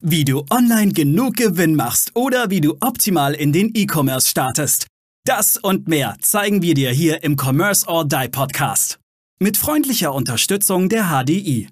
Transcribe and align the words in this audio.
Wie 0.00 0.24
du 0.24 0.44
online 0.48 0.92
genug 0.92 1.34
Gewinn 1.34 1.74
machst 1.74 2.14
oder 2.14 2.50
wie 2.50 2.60
du 2.60 2.76
optimal 2.80 3.34
in 3.34 3.52
den 3.52 3.72
E-Commerce 3.74 4.28
startest. 4.28 4.86
Das 5.24 5.56
und 5.56 5.88
mehr 5.88 6.14
zeigen 6.20 6.62
wir 6.62 6.74
dir 6.74 6.90
hier 6.90 7.24
im 7.24 7.36
Commerce 7.36 7.84
or 7.84 8.04
Die 8.04 8.28
Podcast. 8.28 9.00
Mit 9.40 9.56
freundlicher 9.56 10.14
Unterstützung 10.14 10.88
der 10.88 11.06
HDI. 11.06 11.68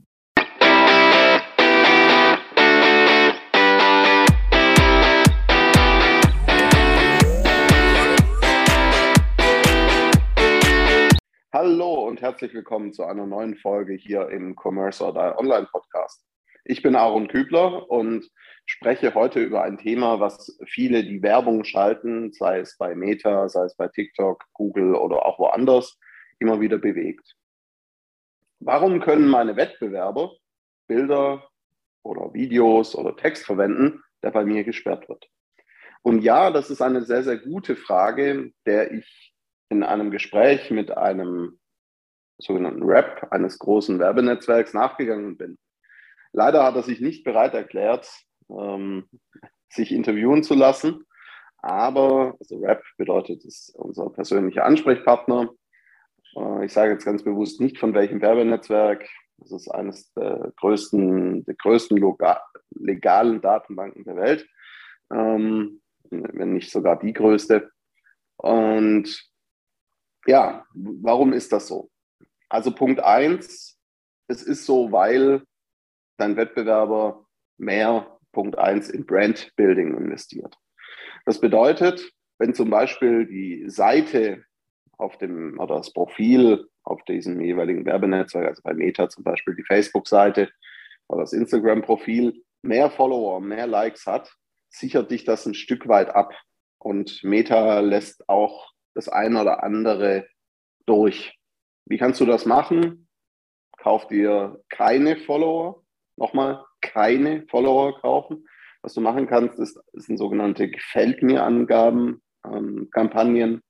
Hallo 11.52 12.08
und 12.08 12.20
herzlich 12.20 12.52
willkommen 12.52 12.92
zu 12.92 13.04
einer 13.04 13.24
neuen 13.24 13.54
Folge 13.54 13.94
hier 13.94 14.28
im 14.30 14.56
Commerce 14.56 15.04
or 15.04 15.12
Die 15.12 15.38
Online 15.38 15.68
Podcast. 15.70 16.26
Ich 16.68 16.82
bin 16.82 16.96
Aaron 16.96 17.28
Kübler 17.28 17.88
und 17.88 18.28
spreche 18.64 19.14
heute 19.14 19.40
über 19.40 19.62
ein 19.62 19.78
Thema, 19.78 20.18
was 20.18 20.58
viele, 20.66 21.04
die 21.04 21.22
Werbung 21.22 21.62
schalten, 21.62 22.32
sei 22.32 22.58
es 22.58 22.76
bei 22.76 22.96
Meta, 22.96 23.48
sei 23.48 23.66
es 23.66 23.76
bei 23.76 23.86
TikTok, 23.86 24.44
Google 24.52 24.96
oder 24.96 25.24
auch 25.24 25.38
woanders, 25.38 25.96
immer 26.40 26.60
wieder 26.60 26.78
bewegt. 26.78 27.36
Warum 28.58 28.98
können 28.98 29.28
meine 29.28 29.54
Wettbewerber 29.54 30.32
Bilder 30.88 31.48
oder 32.02 32.34
Videos 32.34 32.96
oder 32.96 33.14
Text 33.14 33.46
verwenden, 33.46 34.02
der 34.24 34.32
bei 34.32 34.44
mir 34.44 34.64
gesperrt 34.64 35.08
wird? 35.08 35.24
Und 36.02 36.22
ja, 36.22 36.50
das 36.50 36.68
ist 36.70 36.82
eine 36.82 37.02
sehr, 37.02 37.22
sehr 37.22 37.38
gute 37.38 37.76
Frage, 37.76 38.50
der 38.66 38.90
ich 38.90 39.34
in 39.68 39.84
einem 39.84 40.10
Gespräch 40.10 40.72
mit 40.72 40.90
einem 40.90 41.60
sogenannten 42.38 42.82
Rap 42.82 43.28
eines 43.30 43.56
großen 43.60 44.00
Werbenetzwerks 44.00 44.74
nachgegangen 44.74 45.36
bin. 45.36 45.58
Leider 46.36 46.64
hat 46.64 46.76
er 46.76 46.82
sich 46.82 47.00
nicht 47.00 47.24
bereit 47.24 47.54
erklärt, 47.54 48.06
ähm, 48.50 49.08
sich 49.70 49.90
interviewen 49.90 50.42
zu 50.42 50.52
lassen. 50.52 51.06
Aber 51.62 52.36
also 52.38 52.58
Rap 52.58 52.84
bedeutet, 52.98 53.42
es 53.46 53.70
unser 53.74 54.10
persönlicher 54.10 54.66
Ansprechpartner. 54.66 55.48
Äh, 56.36 56.66
ich 56.66 56.74
sage 56.74 56.92
jetzt 56.92 57.06
ganz 57.06 57.24
bewusst 57.24 57.58
nicht 57.62 57.78
von 57.78 57.94
welchem 57.94 58.20
Werbenetzwerk. 58.20 59.08
Das 59.38 59.50
ist 59.50 59.68
eines 59.70 60.12
der 60.12 60.52
größten, 60.56 61.46
der 61.46 61.54
größten 61.54 61.98
legalen 62.70 63.40
Datenbanken 63.40 64.04
der 64.04 64.16
Welt, 64.16 64.46
ähm, 65.10 65.80
wenn 66.10 66.52
nicht 66.52 66.70
sogar 66.70 66.98
die 66.98 67.14
größte. 67.14 67.70
Und 68.36 69.26
ja, 70.26 70.66
warum 70.74 71.32
ist 71.32 71.50
das 71.50 71.66
so? 71.66 71.90
Also 72.50 72.74
Punkt 72.74 73.00
eins, 73.00 73.80
es 74.28 74.42
ist 74.42 74.66
so, 74.66 74.92
weil 74.92 75.42
dein 76.18 76.36
Wettbewerber 76.36 77.26
mehr, 77.58 78.18
Punkt 78.32 78.58
1, 78.58 78.90
in 78.90 79.06
Brand 79.06 79.52
Building 79.56 79.96
investiert. 79.96 80.56
Das 81.24 81.40
bedeutet, 81.40 82.12
wenn 82.38 82.54
zum 82.54 82.70
Beispiel 82.70 83.26
die 83.26 83.68
Seite 83.68 84.44
auf 84.98 85.18
dem 85.18 85.58
oder 85.58 85.76
das 85.76 85.92
Profil 85.92 86.68
auf 86.82 87.02
diesem 87.04 87.40
jeweiligen 87.40 87.84
Werbenetzwerk, 87.84 88.46
also 88.46 88.62
bei 88.62 88.74
Meta 88.74 89.08
zum 89.08 89.24
Beispiel 89.24 89.54
die 89.56 89.64
Facebook-Seite 89.64 90.50
oder 91.08 91.22
das 91.22 91.32
Instagram-Profil, 91.32 92.42
mehr 92.62 92.90
Follower, 92.90 93.40
mehr 93.40 93.66
Likes 93.66 94.06
hat, 94.06 94.32
sichert 94.68 95.10
dich 95.10 95.24
das 95.24 95.46
ein 95.46 95.54
Stück 95.54 95.88
weit 95.88 96.10
ab. 96.14 96.34
Und 96.78 97.22
Meta 97.24 97.80
lässt 97.80 98.28
auch 98.28 98.72
das 98.94 99.08
eine 99.08 99.40
oder 99.40 99.62
andere 99.62 100.26
durch. 100.86 101.38
Wie 101.86 101.98
kannst 101.98 102.20
du 102.20 102.26
das 102.26 102.46
machen? 102.46 103.08
Kauf 103.78 104.08
dir 104.08 104.62
keine 104.68 105.16
Follower, 105.16 105.84
nochmal 106.16 106.64
keine 106.80 107.46
Follower 107.48 108.00
kaufen. 108.00 108.46
Was 108.82 108.94
du 108.94 109.00
machen 109.00 109.26
kannst, 109.26 109.58
ist, 109.58 109.78
sind 109.94 110.16
sogenannte 110.16 110.70
Gefällt 110.70 111.22
mir-Angaben, 111.22 112.22
ähm, 112.44 112.88
Kampagnen 112.92 113.62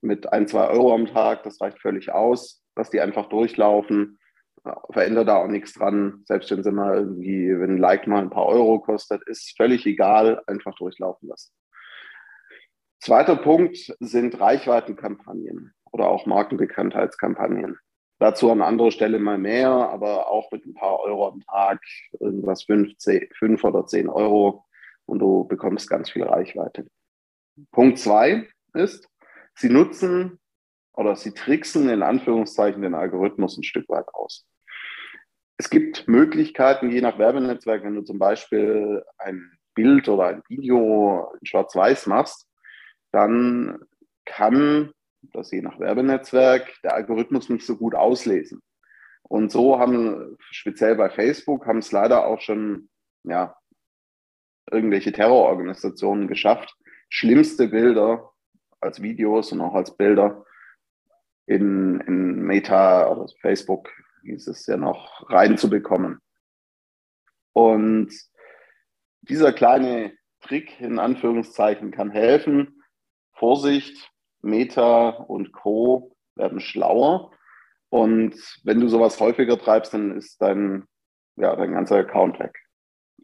mit 0.00 0.32
ein, 0.32 0.48
zwei 0.48 0.68
Euro 0.68 0.94
am 0.94 1.06
Tag. 1.06 1.42
Das 1.42 1.60
reicht 1.60 1.80
völlig 1.80 2.12
aus. 2.12 2.62
Lass 2.74 2.90
die 2.90 3.00
einfach 3.00 3.28
durchlaufen. 3.28 4.18
Verändere 4.90 5.24
da 5.24 5.36
auch 5.36 5.48
nichts 5.48 5.74
dran. 5.74 6.22
Selbst 6.24 6.50
wenn 6.50 6.62
sie 6.62 6.72
mal 6.72 6.94
irgendwie, 6.94 7.48
wenn 7.58 7.76
ein 7.76 7.78
Like 7.78 8.06
mal 8.06 8.22
ein 8.22 8.30
paar 8.30 8.46
Euro 8.46 8.80
kostet, 8.80 9.22
ist 9.28 9.56
völlig 9.56 9.86
egal. 9.86 10.42
Einfach 10.46 10.74
durchlaufen 10.74 11.28
lassen. 11.28 11.52
Zweiter 13.00 13.36
Punkt 13.36 13.94
sind 14.00 14.40
Reichweitenkampagnen 14.40 15.74
oder 15.92 16.08
auch 16.08 16.26
Markenbekanntheitskampagnen. 16.26 17.78
Dazu 18.18 18.50
an 18.50 18.62
anderer 18.62 18.90
Stelle 18.90 19.18
mal 19.18 19.38
mehr, 19.38 19.70
aber 19.70 20.30
auch 20.30 20.50
mit 20.50 20.64
ein 20.64 20.74
paar 20.74 21.00
Euro 21.00 21.28
am 21.28 21.40
Tag, 21.40 21.80
irgendwas 22.18 22.62
5, 22.64 22.96
10, 22.96 23.28
5 23.38 23.64
oder 23.64 23.86
10 23.86 24.08
Euro 24.08 24.64
und 25.04 25.18
du 25.18 25.44
bekommst 25.44 25.88
ganz 25.88 26.10
viel 26.10 26.24
Reichweite. 26.24 26.86
Punkt 27.72 27.98
zwei 27.98 28.48
ist, 28.74 29.08
sie 29.54 29.68
nutzen 29.68 30.38
oder 30.92 31.16
sie 31.16 31.32
tricksen 31.32 31.88
in 31.88 32.02
Anführungszeichen 32.02 32.82
den 32.82 32.94
Algorithmus 32.94 33.56
ein 33.56 33.64
Stück 33.64 33.88
weit 33.88 34.08
aus. 34.14 34.46
Es 35.58 35.70
gibt 35.70 36.06
Möglichkeiten, 36.06 36.90
je 36.90 37.00
nach 37.00 37.18
Werbenetzwerk, 37.18 37.82
wenn 37.82 37.94
du 37.94 38.02
zum 38.02 38.18
Beispiel 38.18 39.02
ein 39.18 39.50
Bild 39.74 40.08
oder 40.08 40.26
ein 40.26 40.42
Video 40.48 41.32
in 41.40 41.46
Schwarz-Weiß 41.46 42.06
machst, 42.06 42.46
dann 43.12 43.78
kann 44.26 44.92
das 45.32 45.50
je 45.50 45.62
nach 45.62 45.78
Werbenetzwerk, 45.78 46.74
der 46.82 46.94
Algorithmus 46.94 47.48
nicht 47.48 47.64
so 47.64 47.76
gut 47.76 47.94
auslesen. 47.94 48.62
Und 49.22 49.50
so 49.50 49.78
haben 49.78 50.36
speziell 50.50 50.94
bei 50.94 51.10
Facebook 51.10 51.66
haben 51.66 51.78
es 51.78 51.92
leider 51.92 52.26
auch 52.26 52.40
schon 52.40 52.88
ja, 53.24 53.56
irgendwelche 54.70 55.12
Terrororganisationen 55.12 56.28
geschafft, 56.28 56.76
schlimmste 57.08 57.68
Bilder 57.68 58.32
als 58.80 59.02
Videos 59.02 59.52
und 59.52 59.60
auch 59.60 59.74
als 59.74 59.96
Bilder 59.96 60.44
in, 61.46 62.00
in 62.00 62.42
Meta 62.42 63.08
oder 63.08 63.28
Facebook 63.40 63.90
hieß 64.22 64.48
es 64.48 64.66
ja 64.66 64.76
noch 64.76 65.28
reinzubekommen. 65.30 66.20
Und 67.52 68.12
dieser 69.22 69.52
kleine 69.52 70.12
Trick 70.40 70.80
in 70.80 70.98
Anführungszeichen 70.98 71.90
kann 71.90 72.10
helfen. 72.10 72.82
Vorsicht, 73.32 74.10
Meta 74.46 75.10
und 75.10 75.52
Co. 75.52 76.16
werden 76.34 76.60
schlauer. 76.60 77.32
Und 77.88 78.34
wenn 78.64 78.80
du 78.80 78.88
sowas 78.88 79.20
häufiger 79.20 79.58
treibst, 79.58 79.94
dann 79.94 80.16
ist 80.16 80.40
dein, 80.40 80.84
ja, 81.36 81.54
dein 81.54 81.72
ganzer 81.72 81.96
Account 81.96 82.38
weg. 82.40 82.58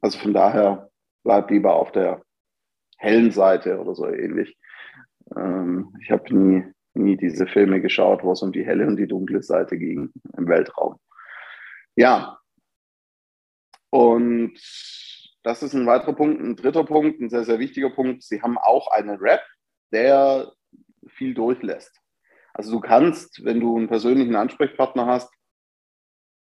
Also 0.00 0.18
von 0.18 0.32
daher 0.32 0.90
bleib 1.24 1.50
lieber 1.50 1.74
auf 1.74 1.92
der 1.92 2.22
hellen 2.98 3.30
Seite 3.30 3.80
oder 3.80 3.94
so 3.94 4.06
ähnlich. 4.06 4.56
Ähm, 5.36 5.94
ich 6.00 6.10
habe 6.10 6.34
nie, 6.34 6.64
nie 6.94 7.16
diese 7.16 7.46
Filme 7.46 7.80
geschaut, 7.80 8.22
wo 8.22 8.32
es 8.32 8.42
um 8.42 8.52
die 8.52 8.64
helle 8.64 8.86
und 8.86 8.96
die 8.96 9.08
dunkle 9.08 9.42
Seite 9.42 9.78
ging 9.78 10.12
im 10.36 10.48
Weltraum. 10.48 10.98
Ja. 11.96 12.38
Und 13.90 14.54
das 15.42 15.62
ist 15.62 15.74
ein 15.74 15.86
weiterer 15.86 16.14
Punkt. 16.14 16.40
Ein 16.40 16.56
dritter 16.56 16.84
Punkt, 16.84 17.20
ein 17.20 17.30
sehr, 17.30 17.44
sehr 17.44 17.58
wichtiger 17.58 17.90
Punkt. 17.90 18.22
Sie 18.22 18.40
haben 18.40 18.56
auch 18.58 18.90
einen 18.92 19.18
Rap, 19.18 19.42
der 19.92 20.52
viel 21.08 21.34
durchlässt. 21.34 22.00
Also 22.54 22.72
du 22.72 22.80
kannst, 22.80 23.44
wenn 23.44 23.60
du 23.60 23.76
einen 23.76 23.88
persönlichen 23.88 24.36
Ansprechpartner 24.36 25.06
hast, 25.06 25.32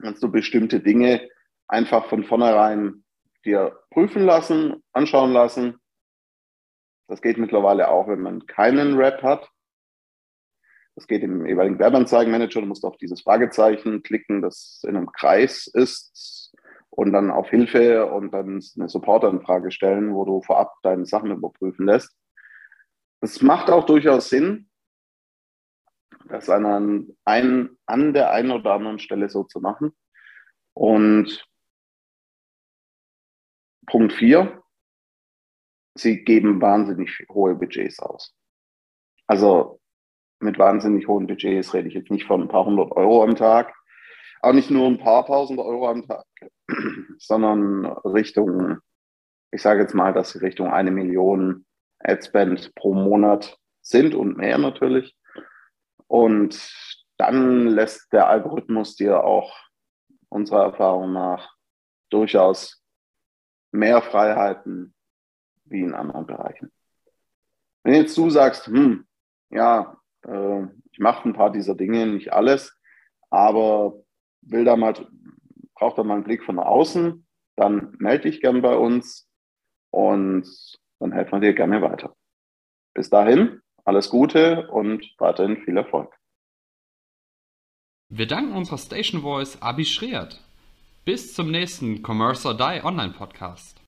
kannst 0.02 0.22
du 0.22 0.32
bestimmte 0.32 0.80
Dinge 0.80 1.30
einfach 1.68 2.08
von 2.08 2.24
vornherein 2.24 3.04
dir 3.46 3.80
prüfen 3.92 4.24
lassen, 4.24 4.84
anschauen 4.92 5.32
lassen. 5.32 5.80
Das 7.08 7.22
geht 7.22 7.38
mittlerweile 7.38 7.90
auch, 7.90 8.08
wenn 8.08 8.22
man 8.22 8.46
keinen 8.46 8.98
Rap 8.98 9.24
hat. 9.24 9.50
Das 10.96 11.08
geht 11.08 11.24
im 11.24 11.46
jeweiligen 11.46 11.80
Werbeanzeigenmanager. 11.80 12.62
Du 12.62 12.68
musst 12.68 12.84
auf 12.84 12.98
dieses 12.98 13.22
Fragezeichen 13.22 14.04
klicken, 14.04 14.42
das 14.42 14.82
in 14.84 14.96
einem 14.96 15.12
Kreis 15.12 15.68
ist 15.68 16.54
und 16.90 17.14
dann 17.14 17.32
auf 17.32 17.50
Hilfe 17.50 18.06
und 18.08 18.32
dann 18.32 18.62
eine 18.76 18.90
Supportanfrage 18.90 19.72
stellen, 19.72 20.14
wo 20.14 20.26
du 20.26 20.42
vorab 20.42 20.74
deine 20.84 21.06
Sachen 21.06 21.32
überprüfen 21.32 21.86
lässt. 21.86 22.16
Es 23.22 23.42
macht 23.42 23.70
auch 23.70 23.86
durchaus 23.86 24.30
Sinn, 24.30 24.70
das 26.28 26.50
an, 26.50 27.16
ein, 27.24 27.78
an 27.86 28.14
der 28.14 28.32
einen 28.32 28.52
oder 28.52 28.74
anderen 28.74 29.00
Stelle 29.00 29.30
so 29.30 29.44
zu 29.44 29.60
machen. 29.60 29.96
Und 30.74 31.48
Punkt 33.86 34.14
4, 34.14 34.64
sie 35.96 36.24
geben 36.24 36.62
wahnsinnig 36.62 37.26
hohe 37.30 37.56
Budgets 37.56 38.00
aus. 38.00 38.34
Also 39.28 39.80
mit 40.40 40.58
wahnsinnig 40.58 41.08
hohen 41.08 41.28
Budgets 41.28 41.74
rede 41.74 41.90
ich 41.90 41.94
jetzt 41.94 42.10
nicht 42.10 42.26
von 42.26 42.42
ein 42.42 42.48
paar 42.48 42.66
hundert 42.66 42.92
Euro 42.94 43.24
am 43.24 43.36
Tag, 43.36 43.76
auch 44.42 44.54
nicht 44.54 44.72
nur 44.72 44.88
ein 44.88 44.98
paar 44.98 45.26
tausend 45.28 45.60
Euro 45.60 45.90
am 45.90 46.08
Tag, 46.08 46.26
sondern 47.20 47.86
Richtung, 47.86 48.80
ich 49.52 49.62
sage 49.62 49.82
jetzt 49.82 49.94
mal, 49.94 50.14
dass 50.14 50.32
sie 50.32 50.40
Richtung 50.40 50.72
eine 50.72 50.90
Million 50.90 51.66
Adspend 52.04 52.74
pro 52.76 52.94
Monat 52.94 53.58
sind 53.82 54.16
und 54.16 54.38
mehr 54.38 54.58
natürlich. 54.58 55.16
Und 56.08 56.60
dann 57.18 57.68
lässt 57.68 58.12
der 58.14 58.28
Algorithmus 58.28 58.96
dir 58.96 59.24
auch 59.24 59.56
unserer 60.30 60.64
Erfahrung 60.64 61.14
nach 61.14 61.56
durchaus 62.10 62.84
mehr 63.72 64.02
Freiheiten 64.02 64.94
wie 65.66 65.82
in 65.82 65.94
anderen 65.94 66.26
Bereichen. 66.26 66.72
Wenn 67.84 67.96
jetzt 67.96 68.18
du 68.18 68.30
sagst, 68.30 68.68
hm, 68.68 69.08
ja, 69.50 69.98
äh, 70.26 70.64
ich 70.92 71.00
mache 71.00 71.28
ein 71.28 71.34
paar 71.34 71.52
dieser 71.52 71.76
Dinge, 71.76 72.06
nicht 72.06 72.34
alles, 72.34 72.78
aber 73.30 74.04
will 74.42 74.66
da 74.66 74.76
mal, 74.76 74.94
braucht 75.76 75.98
da 75.98 76.04
mal 76.04 76.16
einen 76.16 76.24
Blick 76.24 76.44
von 76.44 76.60
außen, 76.60 77.26
dann 77.56 77.96
melde 78.00 78.30
dich 78.30 78.42
gern 78.42 78.62
bei 78.62 78.76
uns 78.76 79.30
und 79.90 80.48
dann 81.02 81.12
helfen 81.12 81.34
wir 81.34 81.40
dir 81.40 81.54
gerne 81.54 81.82
weiter. 81.82 82.16
Bis 82.94 83.10
dahin, 83.10 83.62
alles 83.84 84.10
Gute 84.10 84.70
und 84.70 85.04
weiterhin 85.18 85.58
viel 85.64 85.76
Erfolg. 85.76 86.16
Wir 88.10 88.28
danken 88.28 88.54
unserer 88.54 88.78
Station 88.78 89.22
Voice 89.22 89.62
Abi 89.62 89.86
Schreert. 89.86 90.40
Bis 91.04 91.34
zum 91.34 91.50
nächsten 91.50 92.04
Commerce 92.04 92.48
or 92.48 92.56
Die 92.56 92.84
Online 92.84 93.14
Podcast. 93.14 93.81